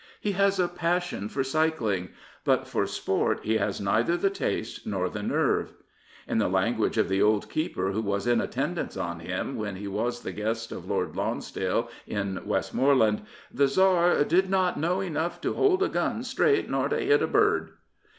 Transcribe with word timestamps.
He 0.19 0.31
has 0.31 0.59
a 0.59 0.67
passion 0.67 1.29
for 1.29 1.43
cycling; 1.43 2.09
but 2.43 2.67
for 2.67 2.87
sport 2.87 3.41
he 3.43 3.57
has 3.57 3.79
neither 3.79 4.17
the 4.17 4.31
taste 4.31 4.87
nor 4.87 5.09
the 5.11 5.21
nerve. 5.21 5.73
In 6.27 6.39
the 6.39 6.47
language 6.47 6.97
of 6.97 7.07
the 7.07 7.21
old 7.21 7.51
keeper 7.51 7.91
who 7.91 8.01
was 8.01 8.25
in 8.25 8.41
attendance 8.41 8.97
on 8.97 9.19
him 9.19 9.57
when 9.57 9.75
he 9.75 9.87
was 9.87 10.23
the 10.23 10.31
guest 10.33 10.71
of 10.71 10.89
Lord 10.89 11.15
Lonsdale 11.15 11.87
in 12.07 12.41
Westmorland, 12.47 13.21
the 13.53 13.67
Tsar" 13.67 14.23
did 14.23 14.49
not 14.49 14.79
know 14.79 15.01
enough 15.01 15.39
to 15.41 15.53
hold 15.53 15.83
a 15.83 15.87
gun 15.87 16.23
straight 16.23 16.67
nor 16.67 16.89
to 16.89 16.97
hit 16.99 17.21
a 17.21 17.27
bird." 17.27 17.73